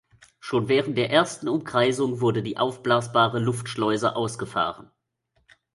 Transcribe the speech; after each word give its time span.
Schon 0.39 0.67
während 0.67 0.97
der 0.97 1.11
ersten 1.11 1.47
Umkreisung 1.47 2.21
wurde 2.21 2.41
die 2.41 2.57
aufblasbare 2.57 3.37
Luftschleuse 3.37 4.15
ausgefahren. 4.15 4.89